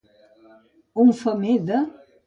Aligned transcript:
Un 1.05 1.13
femer 1.23 1.57
de. 1.71 1.87